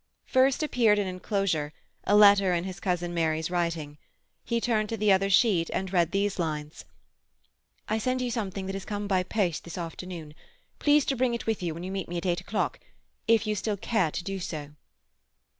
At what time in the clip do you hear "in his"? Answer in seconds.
2.55-2.79